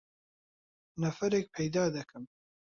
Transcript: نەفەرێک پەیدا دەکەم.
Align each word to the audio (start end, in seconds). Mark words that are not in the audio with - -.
نەفەرێک 1.03 1.45
پەیدا 1.55 1.85
دەکەم. 1.95 2.23